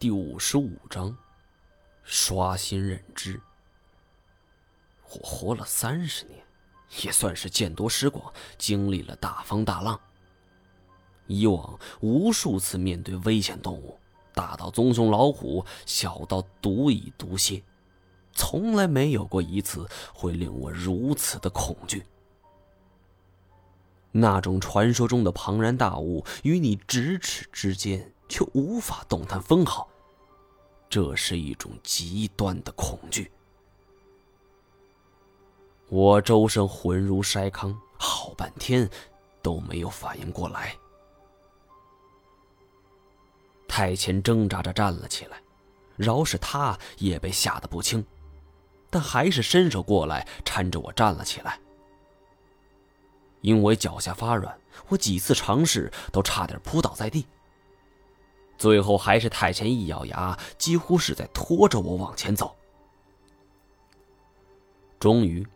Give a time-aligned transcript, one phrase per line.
[0.00, 1.16] 第五十五章，
[2.04, 3.40] 刷新认知。
[5.10, 6.38] 我活了三十年，
[7.02, 9.98] 也算是见多识广，经历了大风大浪。
[11.26, 13.98] 以往无数次面对危险动物，
[14.32, 17.60] 大到棕熊、老虎，小到毒蚁、毒蝎，
[18.32, 19.84] 从来没有过一次
[20.14, 22.06] 会令我如此的恐惧。
[24.12, 29.87] 那种传说中的庞然大物与你咫尺之间，却无法动弹分毫。
[30.88, 33.30] 这是一种极端的恐惧。
[35.88, 38.88] 我周身浑如筛糠，好半天
[39.42, 40.76] 都没有反应过来。
[43.66, 45.40] 太前挣扎着站了起来，
[45.96, 48.04] 饶是他也被吓得不轻，
[48.90, 51.58] 但还是伸手过来搀着我站了起来。
[53.40, 57.26] 因为脚下发软，我几次尝试都差点扑倒在地。
[58.58, 62.54] 最后还是太前一咬牙，几乎是在拖着我往前走。
[64.98, 65.46] 终于，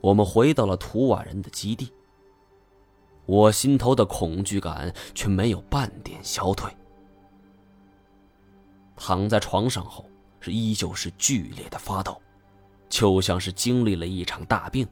[0.00, 1.92] 我们回到了图瓦人的基地。
[3.26, 6.70] 我心头的恐惧感却没有半点消退。
[8.96, 12.20] 躺在床上后，是依旧是剧烈的发抖，
[12.88, 14.86] 就像是经历了一场大病。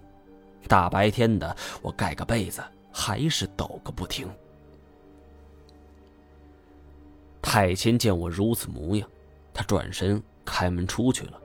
[0.66, 4.28] 大白天的，我盖个被子还是抖个不停。
[7.52, 9.06] 太谦见我如此模样，
[9.52, 11.38] 他转身开门出去了，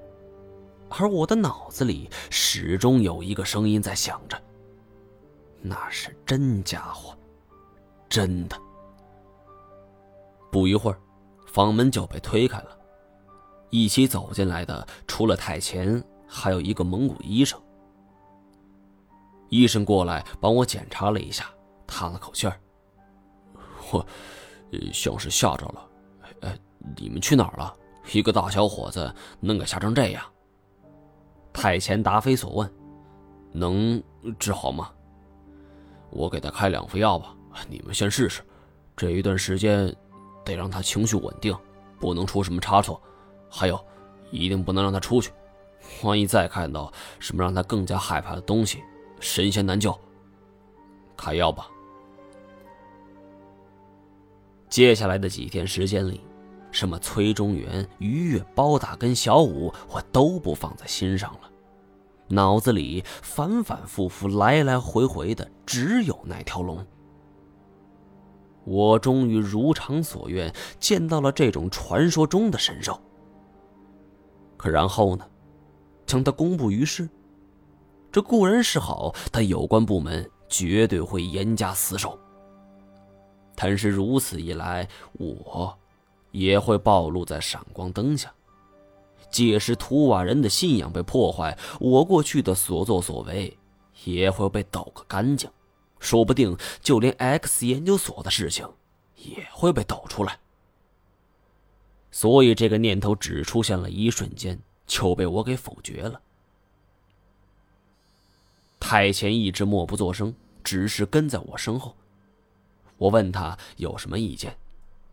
[0.87, 4.41] 而我的脑子里始终有一个声音在响着
[5.59, 7.13] ：“那是真家伙，
[8.07, 8.57] 真的。”
[10.49, 10.97] 不一会儿，
[11.45, 12.79] 房门就被推开了，
[13.69, 17.61] 一起走进来的除了太前，还有一个蒙古医生。
[19.49, 21.49] 医生过来帮我检查了一下，
[21.85, 22.57] 叹了口气儿
[23.91, 24.07] ：“我，
[24.93, 25.83] 像是吓着了。
[26.41, 26.57] 哎，
[26.95, 27.73] 你们去哪儿了？
[28.13, 30.23] 一个大小伙子能给吓成这样？”
[31.53, 32.71] 太前答非所问
[33.51, 34.01] ：“能
[34.37, 34.91] 治好吗？
[36.09, 37.35] 我给他开两副药吧。
[37.67, 38.41] 你们先试试。
[38.95, 39.93] 这一段时间
[40.45, 41.55] 得让他情绪稳定，
[41.99, 43.01] 不能出什么差错。
[43.49, 43.79] 还有，
[44.31, 45.31] 一定不能让他出去。
[46.03, 48.83] 万一再看到什么让他更加害怕的东西。”
[49.19, 49.99] 神仙难救，
[51.17, 51.67] 开药吧。
[54.77, 56.21] 接下来的几天时间里，
[56.69, 61.49] 什么崔中原、于越、包大跟小五，我都不放在心上了。
[62.27, 66.85] 脑子里反反复复、来来回回的，只有那条龙。
[68.65, 73.01] 我终于如偿所愿，见到了这种传说中的神兽。
[74.57, 75.25] 可然后呢？
[76.05, 77.09] 将它公布于世。
[78.11, 82.15] 这固然是好，但有关部门绝对会严加死守。
[83.59, 85.75] 但是如此一来，我
[86.29, 88.31] 也会暴露在闪光灯下。
[89.31, 93.57] 届时，图瓦人的信仰被破坏，我过去的所作所为
[94.05, 95.49] 也会被抖个干净。
[95.99, 98.69] 说不定，就连 X 研究所的事情
[99.15, 100.37] 也会被抖出来。
[102.11, 106.21] 所以，这个念头只出现了一瞬间，就被我给否决了。
[108.79, 111.95] 太前一直默不作声，只是跟在我身后。
[112.97, 114.57] 我问他有什么意见，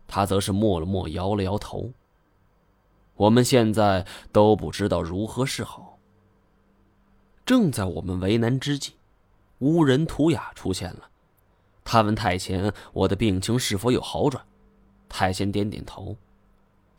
[0.07, 1.91] 他则是默了默，摇了摇头。
[3.15, 5.97] 我们现在都不知道如何是好。
[7.45, 8.93] 正在我们为难之际，
[9.59, 11.09] 乌人图雅出现了。
[11.83, 14.43] 他问太前：“我的病情是否有好转？”
[15.07, 16.17] 太前点点头。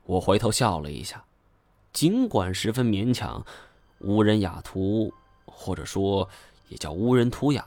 [0.05, 1.25] 我回头笑了一下，
[1.93, 3.45] 尽管十分勉强。
[4.01, 5.13] 乌人雅图，
[5.47, 6.29] 或者说……
[6.69, 7.65] 也叫乌人图雅，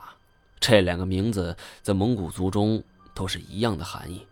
[0.59, 2.84] 这两个名字在蒙古族中
[3.19, 4.25] 都是一样的含义。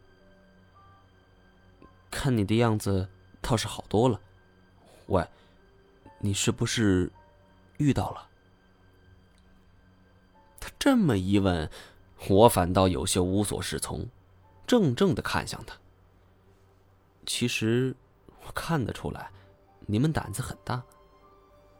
[2.10, 3.10] 看你的样子
[3.42, 4.18] 倒是好多了，
[5.08, 5.28] 喂，
[6.20, 7.12] 你是不是
[7.80, 8.30] 遇到了？
[10.58, 11.70] 他这么一问，
[12.30, 14.08] 我反倒有些无所适从，
[14.66, 15.76] 怔怔的看向他。
[17.26, 17.94] 其实
[18.46, 19.30] 我看得出来，
[19.86, 20.82] 你们胆子很大，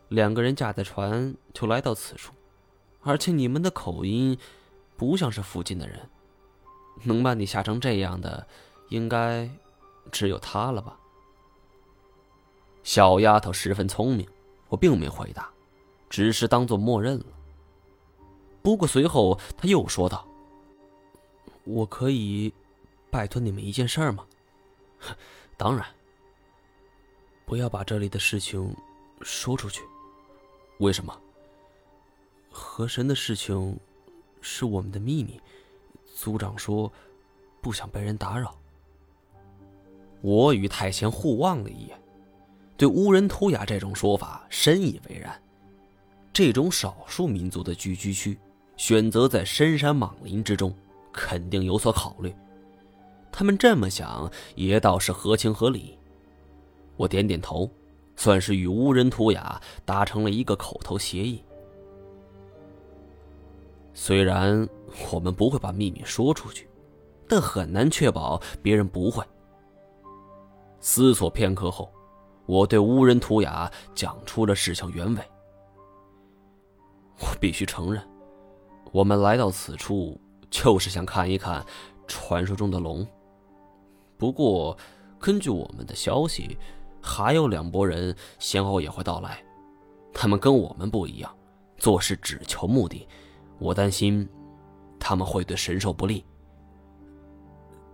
[0.10, 2.34] 两个人驾着船就来到此处。
[3.00, 4.38] 而且你们的口音，
[4.98, 6.10] 不像是附近的人，
[7.04, 8.46] 能把你吓成这样的，
[8.90, 9.50] 应该
[10.12, 10.98] 只有他了吧？
[12.84, 14.28] 小丫头十分聪明，
[14.70, 15.50] 我并没回答，
[16.10, 17.26] 只是当做默认了。
[18.62, 20.28] 不过随后他又说道
[21.66, 22.54] ：“我可以
[23.10, 24.26] 拜托你们一件事儿吗
[25.58, 25.86] ？”“当然。
[27.46, 28.76] ”“不要把这里的事情
[29.22, 29.82] 说出去。
[30.80, 31.18] ”“为什么？”
[32.52, 33.80] 河神的事情
[34.42, 35.40] 是我们的秘密，
[36.18, 36.92] 族长说
[37.62, 38.58] 不想被人打扰。
[40.22, 41.96] 我与太贤互望了一眼，
[42.76, 45.40] 对乌人图雅这种说法深以为然。
[46.34, 48.36] 这种少数民族的聚居区，
[48.78, 50.74] 选择在深山莽林之中，
[51.14, 52.34] 肯定有所考虑。
[53.32, 56.00] 他们这么想，也倒是合情合理。
[56.96, 57.70] 我点点头，
[58.16, 61.44] 算是与乌人图雅达成了一个口头协议。
[64.00, 64.70] 虽然
[65.12, 66.70] 我们不会把秘密说出去，
[67.28, 69.26] 但很难确保别人不会。
[70.80, 71.92] 思索片刻后，
[72.46, 75.22] 我对乌人图雅讲出了事情原委。
[77.20, 78.00] 我必须承认，
[78.92, 80.22] 我们来到此处
[80.52, 81.66] 就是想看一看
[82.06, 83.06] 传说中的龙。
[84.16, 84.78] 不过，
[85.18, 86.56] 根据我们的消息，
[87.02, 89.44] 还有两拨人先后也会到来。
[90.14, 91.36] 他们跟我们不一样，
[91.80, 93.08] 做事只求目的。
[93.60, 94.28] 我担心
[95.00, 96.24] 他们会对神兽不利。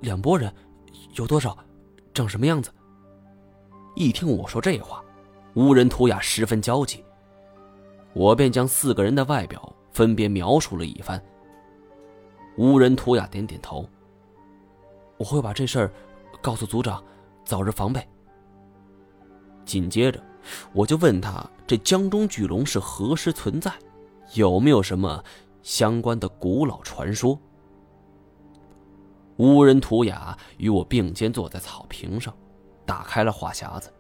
[0.02, 0.54] 两拨人
[1.16, 1.58] 有多少？
[2.14, 2.72] 长什么样子？
[3.96, 5.04] 一听我说这话，
[5.56, 7.04] 乌人图雅十分焦急。
[8.14, 11.22] 我便将四个人的外表分别描述了一番。
[12.58, 13.88] 乌人图雅点点头。
[15.18, 15.92] 我会把这事儿
[16.42, 17.04] 告诉族长，
[17.46, 18.08] 早日防备。
[19.66, 20.22] 紧接着，
[20.74, 23.72] 我就问他：这江中巨龙是何时存在？
[24.34, 25.24] 有没有什么
[25.64, 27.40] 相关的古老传说？
[29.38, 32.32] 乌人图雅与我并肩坐在草坪上，
[32.86, 33.92] 打开了话匣子。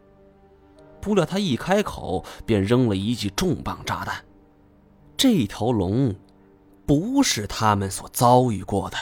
[1.01, 4.23] 不料他一开口，便扔了一记重磅炸弹。
[5.17, 6.13] 这条龙，
[6.85, 8.97] 不是他们所遭遇过的。